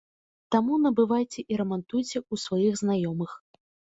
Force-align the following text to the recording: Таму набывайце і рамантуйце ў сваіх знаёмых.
Таму 0.53 0.77
набывайце 0.85 1.43
і 1.53 1.59
рамантуйце 1.61 2.17
ў 2.31 2.43
сваіх 2.45 2.73
знаёмых. 2.83 3.31